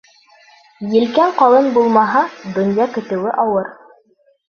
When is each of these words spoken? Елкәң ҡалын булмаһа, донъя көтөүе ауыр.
Елкәң 0.93 1.35
ҡалын 1.43 1.69
булмаһа, 1.77 2.25
донъя 2.59 2.91
көтөүе 2.99 3.39
ауыр. 3.49 3.73